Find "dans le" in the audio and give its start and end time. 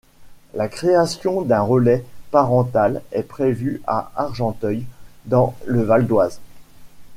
5.27-5.83